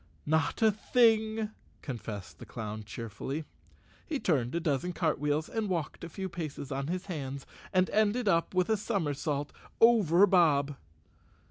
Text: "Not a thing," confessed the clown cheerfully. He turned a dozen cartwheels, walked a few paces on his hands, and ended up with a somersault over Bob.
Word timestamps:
"Not 0.25 0.63
a 0.63 0.71
thing," 0.71 1.51
confessed 1.83 2.39
the 2.39 2.45
clown 2.47 2.85
cheerfully. 2.85 3.45
He 4.07 4.19
turned 4.19 4.55
a 4.55 4.59
dozen 4.59 4.93
cartwheels, 4.93 5.47
walked 5.53 6.03
a 6.03 6.09
few 6.09 6.27
paces 6.27 6.71
on 6.71 6.87
his 6.87 7.05
hands, 7.05 7.45
and 7.71 7.87
ended 7.91 8.27
up 8.27 8.55
with 8.55 8.69
a 8.71 8.77
somersault 8.77 9.53
over 9.79 10.25
Bob. 10.25 10.75